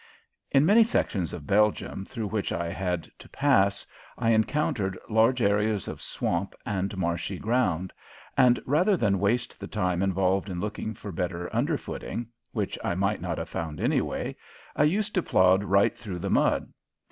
[0.49, 3.85] In many sections of Belgium through which I had to pass
[4.17, 7.93] I encountered large areas of swamp and marshy ground,
[8.35, 13.21] and, rather than waste the time involved in looking for better underfooting which I might
[13.21, 14.35] not have found, anyway
[14.75, 16.73] I used to plod right through the mud.